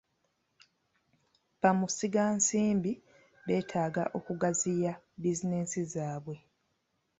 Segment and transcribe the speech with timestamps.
[1.61, 2.91] Bamusigansimbi
[3.45, 6.35] beetaaga okugaziya bizinensi zaabwe.